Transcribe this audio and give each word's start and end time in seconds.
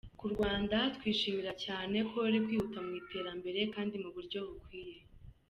Ku 0.19 0.25
Rwanda, 0.33 0.77
twishimira 0.95 1.51
cyane 1.65 1.97
ko 2.09 2.15
ruri 2.23 2.39
kwihuta 2.45 2.79
mu 2.85 2.91
iterambere 3.01 3.59
kandi 3.75 3.95
mu 4.03 4.09
buryo 4.15 4.39
bukwiye. 4.49 4.97